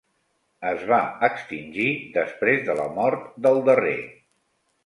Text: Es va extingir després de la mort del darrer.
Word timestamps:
Es 0.69 0.85
va 0.91 0.97
extingir 1.27 1.87
després 2.17 2.65
de 2.71 2.79
la 2.83 2.89
mort 2.97 3.31
del 3.49 3.63
darrer. 3.69 3.97